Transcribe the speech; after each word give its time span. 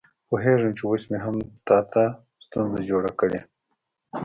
پوهېږم 0.27 0.71
چې 0.77 0.83
اوس 0.89 1.03
مې 1.11 1.17
هم 1.25 1.35
تا 1.67 1.77
ته 1.91 2.03
ستونزه 2.45 2.79
جوړه 2.89 3.11
کړې. 3.19 3.39